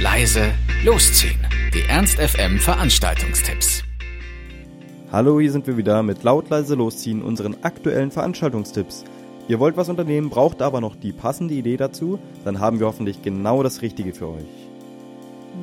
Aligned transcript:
leise, 0.00 0.52
losziehen. 0.84 1.40
Die 1.74 1.82
Ernst 1.88 2.20
FM 2.20 2.58
Veranstaltungstipps. 2.58 3.82
Hallo, 5.10 5.40
hier 5.40 5.50
sind 5.50 5.66
wir 5.66 5.76
wieder 5.76 6.04
mit 6.04 6.22
laut 6.22 6.48
leise 6.50 6.76
losziehen 6.76 7.20
unseren 7.20 7.56
aktuellen 7.62 8.12
Veranstaltungstipps. 8.12 9.04
Ihr 9.48 9.58
wollt 9.58 9.76
was 9.76 9.88
unternehmen, 9.88 10.30
braucht 10.30 10.62
aber 10.62 10.80
noch 10.80 10.94
die 10.94 11.10
passende 11.10 11.54
Idee 11.54 11.76
dazu, 11.76 12.20
dann 12.44 12.60
haben 12.60 12.78
wir 12.78 12.86
hoffentlich 12.86 13.22
genau 13.22 13.64
das 13.64 13.82
Richtige 13.82 14.14
für 14.14 14.28
euch. 14.28 14.68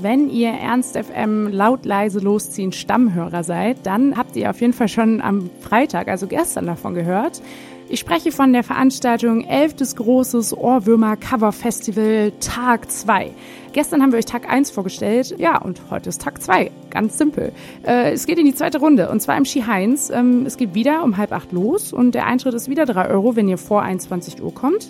Wenn 0.02 0.30
ihr 0.30 0.49
Ernst 0.49 0.98
FM 0.98 1.48
laut 1.48 1.86
leise 1.86 2.20
losziehen 2.20 2.73
Stammhörer 2.73 3.45
seid, 3.45 3.86
dann 3.86 4.17
habt 4.17 4.36
ihr 4.36 4.49
auf 4.49 4.59
jeden 4.59 4.73
Fall 4.73 4.90
schon 4.90 5.22
am 5.22 5.49
Freitag, 5.62 6.09
also 6.09 6.27
gestern 6.27 6.66
davon 6.66 6.94
gehört. 6.94 7.41
Ich 7.88 7.99
spreche 7.99 8.31
von 8.31 8.52
der 8.52 8.63
Veranstaltung 8.63 9.45
11. 9.45 9.95
Großes 9.95 10.58
Ohrwürmer 10.58 11.17
Cover 11.17 11.52
Festival 11.52 12.34
Tag 12.40 12.91
2. 12.91 13.31
Gestern 13.75 14.02
haben 14.02 14.13
wir 14.13 14.20
euch 14.20 14.25
Tag 14.25 14.49
1 14.49 14.71
vorgestellt, 14.71 15.35
ja, 15.38 15.57
und 15.57 15.81
heute 15.89 16.07
ist 16.07 16.21
Tag 16.21 16.41
2. 16.41 16.71
Ganz 16.91 17.17
simpel. 17.17 17.52
Äh, 17.85 18.13
es 18.13 18.25
geht 18.25 18.39
in 18.39 18.45
die 18.45 18.55
zweite 18.55 18.79
Runde 18.79 19.09
und 19.09 19.21
zwar 19.21 19.35
im 19.35 19.43
Ski 19.43 19.63
Heinz. 19.63 20.09
Ähm, 20.09 20.45
es 20.45 20.55
geht 20.55 20.73
wieder 20.73 21.03
um 21.03 21.17
halb 21.17 21.34
acht 21.34 21.51
los 21.51 21.91
und 21.91 22.15
der 22.15 22.25
Eintritt 22.25 22.53
ist 22.53 22.70
wieder 22.70 22.85
drei 22.85 23.09
Euro, 23.09 23.35
wenn 23.35 23.49
ihr 23.49 23.57
vor 23.57 23.81
21 23.81 24.41
Uhr 24.41 24.53
kommt. 24.53 24.89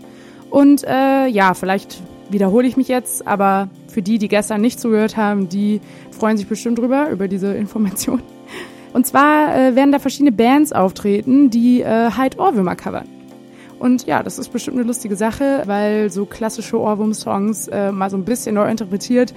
Und 0.52 0.84
äh, 0.84 1.26
ja, 1.26 1.56
vielleicht 1.56 2.00
wiederhole 2.30 2.68
ich 2.68 2.78
mich 2.78 2.88
jetzt, 2.88 3.26
aber 3.26 3.70
für 3.88 4.04
die, 4.04 4.20
die 4.20 4.28
gestern 4.28 4.62
nicht 4.62 4.80
zugehört 4.80 5.18
haben, 5.18 5.50
die 5.50 5.82
freuen 6.12 6.38
sich 6.38 6.46
bestimmt 6.46 6.78
drüber, 6.78 7.10
über 7.10 7.28
diese 7.28 7.54
Information. 7.56 8.22
Und 8.94 9.08
zwar 9.08 9.58
äh, 9.58 9.76
werden 9.76 9.94
da 9.94 9.98
verschiedene 9.98 10.32
Bands 10.32 10.74
auftreten, 10.74 11.50
die 11.50 11.82
äh, 11.82 12.12
halt 12.12 12.38
Ohrwürmer 12.38 12.76
covern. 12.76 13.15
Und 13.80 14.06
ja, 14.06 14.24
das 14.24 14.40
ist 14.40 14.50
bestimmt 14.50 14.78
eine 14.78 14.88
lustige 14.88 15.16
Sache, 15.16 15.64
weil 15.66 16.10
so 16.10 16.26
klassische 16.26 16.80
Ohrwurm-Songs 16.80 17.68
äh, 17.68 17.92
mal 17.92 18.10
so 18.10 18.18
ein 18.18 18.26
bisschen 18.26 18.56
neu 18.56 18.70
interpretiert, 18.70 19.34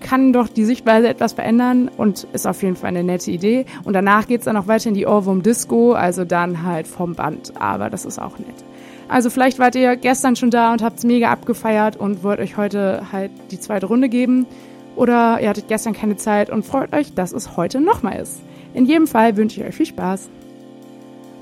kann 0.00 0.32
doch 0.32 0.48
die 0.48 0.64
Sichtweise 0.64 1.08
etwas 1.08 1.34
verändern 1.34 1.90
und 1.96 2.26
ist 2.32 2.46
auf 2.46 2.62
jeden 2.62 2.76
Fall 2.76 2.88
eine 2.88 3.04
nette 3.04 3.30
Idee. 3.30 3.66
Und 3.84 3.92
danach 3.92 4.26
geht's 4.26 4.46
dann 4.46 4.56
auch 4.56 4.66
weiter 4.66 4.88
in 4.88 4.94
die 4.94 5.06
Ohrwurm-Disco, 5.06 5.92
also 5.92 6.24
dann 6.24 6.62
halt 6.64 6.86
vom 6.86 7.14
Band. 7.14 7.52
Aber 7.60 7.90
das 7.90 8.04
ist 8.04 8.18
auch 8.18 8.38
nett. 8.38 8.64
Also 9.08 9.28
vielleicht 9.28 9.58
wart 9.58 9.74
ihr 9.74 9.96
gestern 9.96 10.36
schon 10.36 10.50
da 10.50 10.72
und 10.72 10.82
habt's 10.82 11.04
mega 11.04 11.30
abgefeiert 11.30 11.96
und 11.96 12.22
wollt 12.22 12.40
euch 12.40 12.56
heute 12.56 13.02
halt 13.12 13.32
die 13.50 13.60
zweite 13.60 13.86
Runde 13.86 14.08
geben. 14.08 14.46
Oder 14.96 15.40
ihr 15.40 15.48
hattet 15.48 15.68
gestern 15.68 15.92
keine 15.92 16.16
Zeit 16.16 16.50
und 16.50 16.64
freut 16.64 16.92
euch, 16.94 17.14
dass 17.14 17.32
es 17.32 17.56
heute 17.56 17.80
nochmal 17.80 18.20
ist. 18.20 18.40
In 18.72 18.86
jedem 18.86 19.06
Fall 19.06 19.36
wünsche 19.36 19.60
ich 19.60 19.66
euch 19.66 19.74
viel 19.74 19.86
Spaß. 19.86 20.28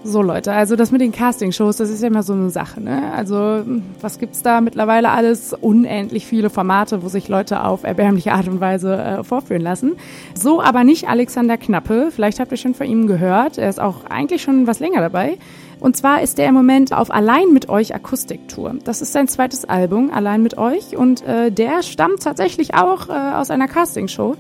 So 0.05 0.23
Leute, 0.23 0.53
also 0.53 0.77
das 0.77 0.93
mit 0.93 1.01
den 1.01 1.11
Castingshows, 1.11 1.77
das 1.77 1.91
ist 1.91 2.01
ja 2.03 2.09
immer 2.09 2.23
so 2.23 2.33
eine 2.33 2.51
Sache, 2.51 2.81
ne? 2.81 3.13
Also 3.15 3.63
was 4.01 4.19
gibt's 4.19 4.43
da 4.43 4.61
mittlerweile 4.61 5.11
alles? 5.11 5.53
Unendlich 5.53 6.25
viele 6.25 6.51
Formate, 6.51 7.03
wo 7.03 7.09
sich 7.09 7.29
Leute 7.29 7.65
auf 7.65 7.83
erbärmliche 7.83 8.33
Art 8.33 8.47
und 8.47 8.61
Weise 8.61 8.97
äh, 8.97 9.25
vorführen 9.25 9.63
lassen. 9.63 9.97
So 10.35 10.63
aber 10.63 10.85
nicht 10.85 11.09
Alexander 11.09 11.59
Knappe. 11.59 12.11
Vielleicht 12.13 12.39
habt 12.39 12.53
ihr 12.53 12.59
schon 12.59 12.75
von 12.75 12.87
ihm 12.87 13.07
gehört. 13.09 13.59
Er 13.59 13.69
ist 13.69 13.81
auch 13.81 14.05
eigentlich 14.09 14.41
schon 14.41 14.67
was 14.67 14.79
länger 14.79 15.01
dabei. 15.01 15.37
Und 15.81 15.97
zwar 15.97 16.23
ist 16.23 16.39
er 16.39 16.49
im 16.49 16.55
Moment 16.55 16.93
auf 16.93 17.11
Allein 17.11 17.53
mit 17.53 17.69
euch 17.69 17.95
Akustiktour. 17.95 18.75
Das 18.85 19.01
ist 19.01 19.13
sein 19.13 19.29
zweites 19.29 19.65
Album, 19.65 20.11
Allein 20.13 20.43
mit 20.43 20.59
euch. 20.59 20.97
Und 20.97 21.23
äh, 21.25 21.51
der 21.51 21.83
stammt 21.83 22.23
tatsächlich 22.23 22.75
auch 22.75 23.09
äh, 23.09 23.13
aus 23.13 23.51
einer 23.51 23.69
Castingshow 23.69 24.37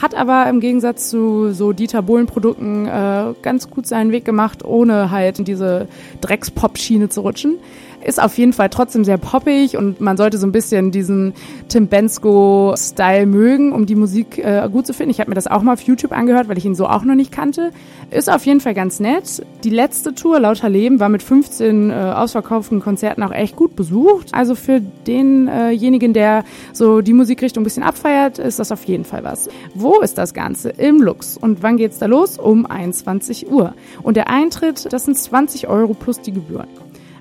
hat 0.00 0.14
aber 0.14 0.48
im 0.48 0.60
Gegensatz 0.60 1.10
zu 1.10 1.52
so 1.52 1.72
Dieter 1.72 2.02
Bohlen 2.02 2.26
Produkten 2.26 2.86
äh, 2.86 3.34
ganz 3.42 3.70
gut 3.70 3.86
seinen 3.86 4.12
Weg 4.12 4.24
gemacht, 4.24 4.64
ohne 4.64 5.10
halt 5.10 5.38
in 5.38 5.44
diese 5.44 5.88
Dreckspop-Schiene 6.20 7.08
zu 7.08 7.20
rutschen. 7.20 7.58
Ist 8.02 8.22
auf 8.22 8.38
jeden 8.38 8.52
Fall 8.54 8.70
trotzdem 8.70 9.04
sehr 9.04 9.18
poppig 9.18 9.76
und 9.76 10.00
man 10.00 10.16
sollte 10.16 10.38
so 10.38 10.46
ein 10.46 10.52
bisschen 10.52 10.90
diesen 10.90 11.34
Tim 11.68 11.86
Bensko-Style 11.86 13.26
mögen, 13.26 13.72
um 13.72 13.84
die 13.84 13.94
Musik 13.94 14.38
äh, 14.38 14.68
gut 14.72 14.86
zu 14.86 14.94
finden. 14.94 15.10
Ich 15.10 15.20
habe 15.20 15.30
mir 15.30 15.34
das 15.34 15.46
auch 15.46 15.60
mal 15.62 15.74
auf 15.74 15.82
YouTube 15.82 16.12
angehört, 16.12 16.48
weil 16.48 16.56
ich 16.56 16.64
ihn 16.64 16.74
so 16.74 16.86
auch 16.86 17.04
noch 17.04 17.14
nicht 17.14 17.30
kannte. 17.30 17.72
Ist 18.10 18.30
auf 18.30 18.46
jeden 18.46 18.60
Fall 18.60 18.72
ganz 18.72 19.00
nett. 19.00 19.44
Die 19.64 19.70
letzte 19.70 20.14
Tour, 20.14 20.40
Lauter 20.40 20.70
Leben, 20.70 20.98
war 20.98 21.10
mit 21.10 21.22
15 21.22 21.90
äh, 21.90 21.94
ausverkauften 21.94 22.80
Konzerten 22.80 23.22
auch 23.22 23.32
echt 23.32 23.54
gut 23.54 23.76
besucht. 23.76 24.28
Also 24.32 24.54
für 24.54 24.80
denjenigen, 24.80 26.14
der 26.14 26.44
so 26.72 27.02
die 27.02 27.12
Musikrichtung 27.12 27.62
ein 27.62 27.64
bisschen 27.64 27.82
abfeiert, 27.82 28.38
ist 28.38 28.58
das 28.58 28.72
auf 28.72 28.84
jeden 28.84 29.04
Fall 29.04 29.24
was. 29.24 29.48
Wo 29.74 30.00
ist 30.00 30.16
das 30.16 30.32
Ganze? 30.32 30.70
Im 30.70 31.02
Lux. 31.02 31.36
Und 31.36 31.62
wann 31.62 31.76
geht's 31.76 31.98
da 31.98 32.06
los? 32.06 32.38
Um 32.38 32.64
21 32.64 33.50
Uhr. 33.50 33.74
Und 34.02 34.16
der 34.16 34.30
Eintritt, 34.30 34.90
das 34.90 35.04
sind 35.04 35.18
20 35.18 35.68
Euro 35.68 35.92
plus 35.92 36.20
die 36.20 36.32
Gebühren. 36.32 36.68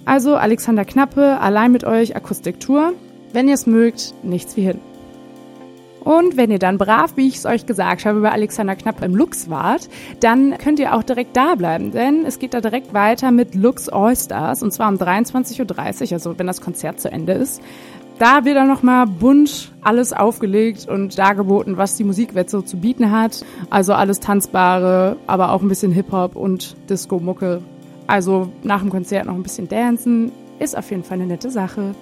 Also 0.06 0.36
Alexander 0.36 0.86
Knappe, 0.86 1.40
allein 1.40 1.72
mit 1.72 1.84
euch, 1.84 2.16
Akustiktour. 2.16 2.94
Wenn 3.32 3.48
ihr 3.48 3.54
es 3.54 3.68
mögt, 3.68 4.14
nichts 4.24 4.58
wie 4.58 4.62
hin. 4.62 4.80
Und 6.02 6.38
wenn 6.38 6.50
ihr 6.50 6.60
dann 6.60 6.78
brav, 6.78 7.18
wie 7.18 7.28
ich 7.28 7.36
es 7.36 7.46
euch 7.46 7.66
gesagt 7.66 8.06
habe, 8.06 8.22
bei 8.22 8.32
Alexander 8.32 8.76
Knappe 8.76 9.06
im 9.06 9.16
Lux 9.16 9.50
wart, 9.50 9.90
dann 10.22 10.58
könnt 10.58 10.80
ihr 10.80 10.96
auch 10.96 11.04
direkt 11.04 11.36
da 11.36 11.56
bleiben, 11.56 11.92
denn 11.92 12.26
es 12.26 12.40
geht 12.40 12.54
da 12.54 12.62
direkt 12.62 12.94
weiter 12.94 13.32
mit 13.32 13.54
Lux 13.54 13.90
All-Stars 13.90 14.64
und 14.64 14.72
zwar 14.72 14.90
um 14.90 14.96
23.30 14.96 15.60
Uhr, 16.08 16.14
also 16.14 16.40
wenn 16.40 16.48
das 16.48 16.62
Konzert 16.62 17.00
zu 17.00 17.12
Ende 17.12 17.34
ist. 17.34 17.62
Da 18.18 18.44
wird 18.44 18.58
dann 18.58 18.68
nochmal 18.68 19.08
bunt 19.08 19.72
alles 19.82 20.12
aufgelegt 20.12 20.90
und 20.90 21.18
dargeboten, 21.18 21.78
was 21.78 21.96
die 21.96 22.04
Musikwelt 22.04 22.50
so 22.50 22.62
zu 22.62 22.78
bieten 22.78 23.12
hat. 23.12 23.46
Also 23.70 23.94
alles 23.94 24.20
Tanzbare, 24.20 25.16
aber 25.26 25.54
auch 25.54 25.62
ein 25.62 25.70
bisschen 25.70 25.94
Hip-Hop 25.94 26.36
und 26.36 26.76
Disco-Mucke 26.90 27.62
also 28.10 28.50
nach 28.64 28.82
dem 28.82 28.90
Konzert 28.90 29.26
noch 29.26 29.36
ein 29.36 29.44
bisschen 29.44 29.70
dancen, 29.70 30.32
ist 30.60 30.78
auf 30.78 30.90
jeden 30.90 31.04
Fall 31.04 31.20
eine 31.20 31.28
nette 31.28 31.50
Sache. 31.50 31.96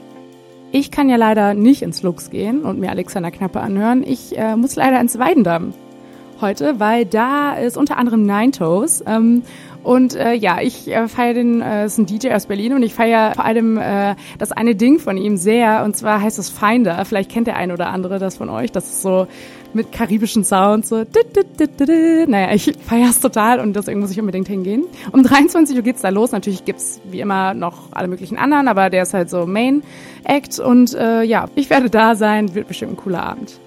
Ich 0.72 0.92
kann 0.92 1.10
ja 1.10 1.16
leider 1.16 1.54
nicht 1.54 1.82
ins 1.82 2.02
Lux 2.04 2.30
gehen 2.30 2.64
und 2.64 2.80
mir 2.80 2.90
Alexander 2.90 3.32
Knappe 3.32 3.62
anhören. 3.62 4.04
Ich 4.04 4.38
äh, 4.38 4.56
muss 4.56 4.76
leider 4.76 5.00
ins 5.00 5.18
Weidendamm 5.18 5.74
heute, 6.42 6.80
weil 6.80 7.06
da 7.06 7.54
ist 7.56 7.78
unter 7.78 7.98
anderem 7.98 8.26
Nine 8.26 8.52
Toes. 8.52 9.04
Ähm, 9.06 9.44
und 9.84 10.16
äh, 10.16 10.34
ja, 10.34 10.60
ich 10.62 10.90
äh, 10.90 11.08
feiere 11.08 11.36
den, 11.36 11.62
äh, 11.62 11.86
ist 11.86 11.98
ein 11.98 12.06
DJ 12.06 12.32
aus 12.32 12.48
Berlin 12.48 12.74
und 12.74 12.84
ich 12.84 12.94
feiere 12.94 13.36
vor 13.36 13.46
allem 13.46 13.78
äh, 13.78 14.16
das 14.38 14.52
eine 14.52 14.76
Ding 14.76 15.00
von 15.00 15.16
ihm 15.16 15.38
sehr. 15.38 15.84
Und 15.86 15.96
zwar 15.96 16.22
heißt 16.22 16.38
es 16.40 16.50
Finder. 16.50 17.06
Vielleicht 17.06 17.32
kennt 17.32 17.48
der 17.48 17.56
ein 17.56 17.72
oder 17.72 17.88
andere 17.88 18.20
das 18.20 18.36
von 18.36 18.50
euch. 18.50 18.72
Das 18.74 18.86
ist 18.86 19.02
so 19.02 19.28
mit 19.74 19.94
karibischen 19.94 20.44
Sounds, 20.44 20.90
so. 20.90 21.06
Naja, 22.28 22.54
ich 22.54 22.74
feiere 22.86 23.10
es 23.10 23.22
total 23.22 23.62
und 23.62 23.78
deswegen 23.78 24.02
muss 24.02 24.12
ich 24.12 24.20
unbedingt 24.20 24.50
hingehen. 24.50 24.84
Um 25.14 25.24
23 25.24 25.78
Uhr 25.78 25.84
geht's 25.84 26.02
da 26.02 26.10
los. 26.10 26.34
Natürlich 26.34 26.66
gibt's 26.66 27.00
wie 27.10 27.22
immer 27.22 27.54
noch 27.54 27.92
alle 27.92 28.10
möglichen 28.10 28.38
anderen, 28.38 28.68
aber 28.68 28.90
der 28.90 29.04
ist 29.04 29.14
halt 29.14 29.30
so 29.30 29.46
Main 29.46 29.84
Act 30.26 30.60
und 30.60 30.94
äh, 30.96 31.24
ja, 31.24 31.46
ich 31.56 31.70
werde 31.70 31.90
da 31.90 32.16
sein. 32.16 32.56
Wird 32.56 32.68
bestimmt 32.68 32.94
ein 32.94 32.98
cooler 32.98 33.24
Abend. 33.24 33.58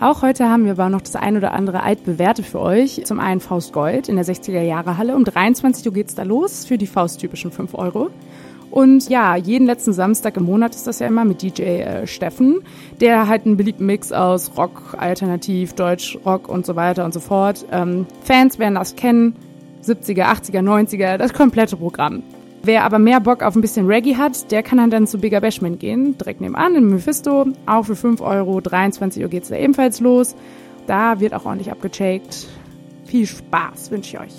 Auch 0.00 0.22
heute 0.22 0.48
haben 0.48 0.64
wir 0.64 0.72
aber 0.72 0.90
noch 0.90 1.00
das 1.00 1.16
ein 1.16 1.36
oder 1.36 1.52
andere 1.52 1.82
altbewährte 1.82 2.44
für 2.44 2.60
euch. 2.60 3.04
Zum 3.04 3.18
einen 3.18 3.40
Faust 3.40 3.72
Gold 3.72 4.08
in 4.08 4.14
der 4.14 4.24
60er 4.24 4.60
Jahre 4.60 4.96
Halle. 4.96 5.16
Um 5.16 5.24
23 5.24 5.84
Uhr 5.86 5.92
geht's 5.92 6.14
da 6.14 6.22
los 6.22 6.64
für 6.64 6.78
die 6.78 6.86
Faust-typischen 6.86 7.50
5 7.50 7.74
Euro. 7.74 8.10
Und 8.70 9.08
ja, 9.08 9.34
jeden 9.34 9.66
letzten 9.66 9.92
Samstag 9.92 10.36
im 10.36 10.44
Monat 10.44 10.76
ist 10.76 10.86
das 10.86 11.00
ja 11.00 11.08
immer 11.08 11.24
mit 11.24 11.42
DJ 11.42 11.62
äh, 11.62 12.06
Steffen, 12.06 12.60
der 13.00 13.26
halt 13.26 13.44
einen 13.44 13.56
beliebten 13.56 13.86
Mix 13.86 14.12
aus 14.12 14.52
Rock, 14.56 14.94
Alternativ, 14.96 15.72
Deutsch, 15.72 16.16
Rock 16.24 16.48
und 16.48 16.64
so 16.64 16.76
weiter 16.76 17.04
und 17.04 17.12
so 17.12 17.18
fort. 17.18 17.66
Ähm, 17.72 18.06
Fans 18.22 18.60
werden 18.60 18.76
das 18.76 18.94
kennen, 18.94 19.34
70er, 19.82 20.26
80er, 20.26 20.62
90er, 20.62 21.16
das 21.16 21.32
komplette 21.32 21.76
Programm. 21.76 22.22
Wer 22.62 22.84
aber 22.84 22.98
mehr 22.98 23.20
Bock 23.20 23.42
auf 23.42 23.54
ein 23.54 23.60
bisschen 23.60 23.86
Reggae 23.86 24.16
hat, 24.16 24.50
der 24.50 24.62
kann 24.62 24.90
dann 24.90 25.06
zu 25.06 25.18
Bigger 25.18 25.40
Bashment 25.40 25.80
gehen, 25.80 26.18
direkt 26.18 26.40
nebenan 26.40 26.74
in 26.74 26.88
Mephisto. 26.88 27.46
Auch 27.66 27.84
für 27.84 27.96
5 27.96 28.20
Euro, 28.20 28.60
23 28.60 29.22
Uhr 29.22 29.28
geht's 29.28 29.48
da 29.48 29.56
ebenfalls 29.56 30.00
los. 30.00 30.34
Da 30.86 31.20
wird 31.20 31.34
auch 31.34 31.44
ordentlich 31.44 31.70
abgecheckt. 31.70 32.46
Viel 33.04 33.26
Spaß 33.26 33.90
wünsche 33.90 34.16
ich 34.16 34.22
euch. 34.22 34.34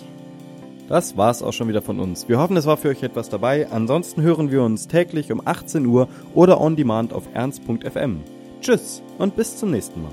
Das 0.87 1.15
war's 1.17 1.43
auch 1.43 1.53
schon 1.53 1.67
wieder 1.67 1.83
von 1.83 1.99
uns. 1.99 2.27
Wir 2.27 2.39
hoffen, 2.39 2.57
es 2.57 2.65
war 2.65 2.75
für 2.75 2.89
euch 2.89 3.03
etwas 3.03 3.29
dabei. 3.29 3.67
Ansonsten 3.71 4.23
hören 4.23 4.51
wir 4.51 4.63
uns 4.63 4.87
täglich 4.87 5.31
um 5.31 5.41
18 5.45 5.85
Uhr 5.85 6.09
oder 6.33 6.59
on 6.59 6.75
demand 6.75 7.13
auf 7.13 7.23
ernst.fm. 7.33 8.21
Tschüss 8.61 9.03
und 9.17 9.35
bis 9.35 9.57
zum 9.57 9.71
nächsten 9.71 10.01
Mal. 10.01 10.11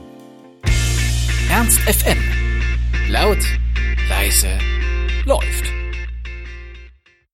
Ernst 1.51 1.81
FM. 1.81 2.19
Laut, 3.11 3.39
leise, 4.11 4.49
läuft. 5.25 5.76